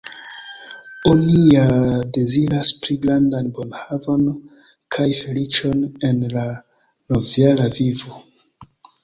[1.09, 1.65] Oni ja
[2.17, 4.25] deziras pli grandan bonhavon
[4.97, 6.49] kaj feliĉon en la
[7.13, 8.19] novjara vivo.